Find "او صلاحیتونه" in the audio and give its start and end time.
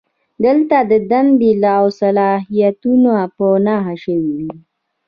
1.77-3.13